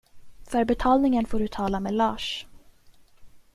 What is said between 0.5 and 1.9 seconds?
betalningen får du tala